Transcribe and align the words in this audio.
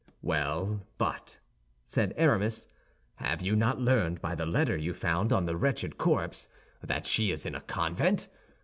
"Well, 0.23 0.81
but," 0.97 1.37
said 1.85 2.15
Aramis, 2.17 2.65
"have 3.17 3.43
you 3.43 3.55
not 3.55 3.79
learned 3.79 4.19
by 4.19 4.33
the 4.33 4.47
letter 4.47 4.75
you 4.75 4.95
found 4.95 5.31
on 5.31 5.45
the 5.45 5.55
wretched 5.55 5.99
corpse 5.99 6.49
that 6.81 7.05
she 7.05 7.29
is 7.31 7.45
in 7.45 7.53
a 7.53 7.61
convent? 7.61 8.27